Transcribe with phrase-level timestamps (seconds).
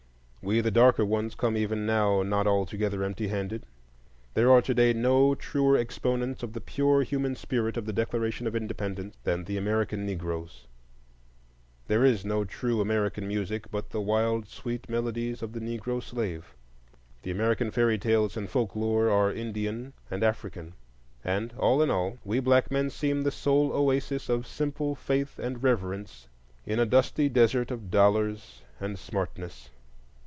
[0.43, 3.63] We the darker ones come even now not altogether empty handed:
[4.33, 8.47] there are to day no truer exponents of the pure human spirit of the Declaration
[8.47, 10.65] of Independence than the American Negroes;
[11.87, 16.55] there is no true American music but the wild sweet melodies of the Negro slave;
[17.21, 20.73] the American fairy tales and folklore are Indian and African;
[21.23, 25.61] and, all in all, we black men seem the sole oasis of simple faith and
[25.61, 26.27] reverence
[26.65, 29.69] in a dusty desert of dollars and smartness.